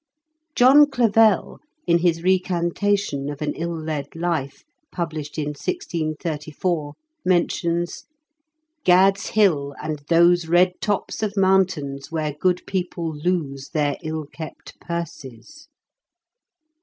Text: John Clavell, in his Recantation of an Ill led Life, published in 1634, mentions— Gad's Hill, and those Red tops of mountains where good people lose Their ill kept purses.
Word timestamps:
John 0.55 0.87
Clavell, 0.87 1.59
in 1.85 1.99
his 1.99 2.23
Recantation 2.23 3.29
of 3.29 3.39
an 3.39 3.53
Ill 3.53 3.79
led 3.79 4.15
Life, 4.15 4.63
published 4.91 5.37
in 5.37 5.49
1634, 5.49 6.93
mentions— 7.23 8.05
Gad's 8.83 9.27
Hill, 9.27 9.75
and 9.79 9.99
those 10.09 10.47
Red 10.47 10.71
tops 10.81 11.21
of 11.21 11.37
mountains 11.37 12.11
where 12.11 12.33
good 12.33 12.65
people 12.65 13.15
lose 13.15 13.69
Their 13.69 13.95
ill 14.01 14.25
kept 14.25 14.79
purses. 14.79 15.67